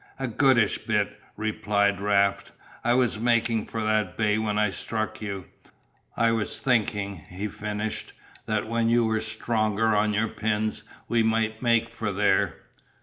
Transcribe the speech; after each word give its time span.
"A 0.17 0.27
goodish 0.27 0.79
bit," 0.87 1.21
replied 1.37 2.01
Raft. 2.01 2.51
"I 2.83 2.95
was 2.95 3.19
making 3.19 3.67
for 3.67 3.83
that 3.83 4.17
bay 4.17 4.39
when 4.39 4.57
I 4.57 4.71
struck 4.71 5.21
you. 5.21 5.45
I 6.17 6.31
was 6.31 6.57
thinking," 6.57 7.17
he 7.29 7.47
finished, 7.47 8.11
"that 8.47 8.67
when 8.67 8.89
you 8.89 9.05
were 9.05 9.21
stronger 9.21 9.95
on 9.95 10.11
your 10.15 10.29
pins 10.29 10.81
we 11.07 11.21
might 11.21 11.61
make 11.61 11.87
for 11.89 12.11
there." 12.11 12.61